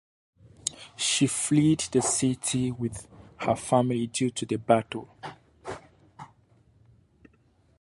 She 0.95 1.27
fled 1.27 1.77
the 1.91 2.01
city 2.01 2.71
with 2.71 3.07
her 3.37 3.55
family 3.55 4.07
due 4.07 4.31
to 4.31 4.47
the 4.47 4.55
battle. 4.57 5.15